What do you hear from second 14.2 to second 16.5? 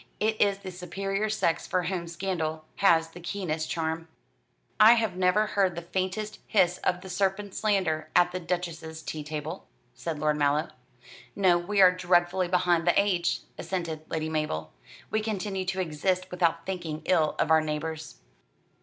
Mabel. "We continue to exist